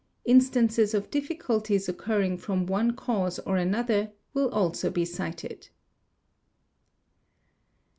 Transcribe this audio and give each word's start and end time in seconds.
Instances 0.25 0.95
of 0.95 1.11
difficulties 1.11 1.87
occurring 1.87 2.35
from 2.35 2.65
one 2.65 2.95
cause 2.95 3.37
or 3.37 3.55
another 3.55 4.11
will 4.33 4.49
also 4.49 4.89
be 4.89 5.05
cited. 5.05 5.69